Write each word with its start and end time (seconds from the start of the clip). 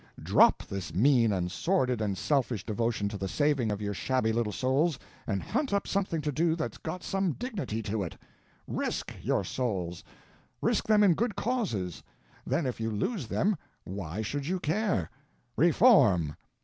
Drop 0.23 0.63
this 0.65 0.95
mean 0.95 1.31
and 1.31 1.51
sordid 1.51 2.01
and 2.01 2.17
selfish 2.17 2.65
devotion 2.65 3.07
to 3.07 3.19
the 3.19 3.27
saving 3.27 3.71
of 3.71 3.79
your 3.83 3.93
shabby 3.93 4.33
little 4.33 4.51
souls, 4.51 4.97
and 5.27 5.43
hunt 5.43 5.71
up 5.71 5.85
something 5.85 6.21
to 6.21 6.31
do 6.31 6.55
that's 6.55 6.79
got 6.79 7.03
some 7.03 7.33
dignity 7.33 7.83
to 7.83 8.01
it! 8.01 8.17
_Risk 8.67 9.21
_your 9.21 9.45
souls! 9.45 10.03
risk 10.59 10.87
them 10.87 11.03
in 11.03 11.13
good 11.13 11.35
causes; 11.35 12.01
then 12.47 12.65
if 12.65 12.79
you 12.79 12.89
lose 12.89 13.27
them, 13.27 13.55
why 13.83 14.23
should 14.23 14.47
you 14.47 14.59
care? 14.59 15.11
Reform!" 15.55 16.35